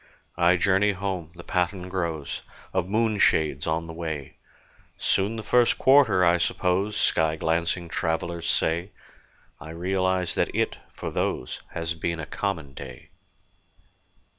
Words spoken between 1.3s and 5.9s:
the pattern grows Of moonshades on the way: "Soon the first